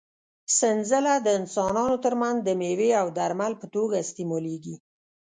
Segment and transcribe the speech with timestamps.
[0.57, 4.75] سنځله د انسانانو تر منځ د مېوې او درمل په توګه استعمالېږي.